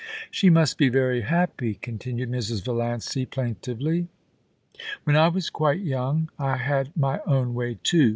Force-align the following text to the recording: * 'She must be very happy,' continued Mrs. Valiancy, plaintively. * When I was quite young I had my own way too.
* 0.19 0.31
'She 0.31 0.49
must 0.49 0.79
be 0.79 0.89
very 0.89 1.21
happy,' 1.21 1.75
continued 1.75 2.31
Mrs. 2.31 2.65
Valiancy, 2.65 3.23
plaintively. 3.27 4.07
* 4.55 5.03
When 5.03 5.15
I 5.15 5.27
was 5.27 5.51
quite 5.51 5.81
young 5.81 6.31
I 6.39 6.57
had 6.57 6.89
my 6.97 7.19
own 7.27 7.53
way 7.53 7.77
too. 7.83 8.09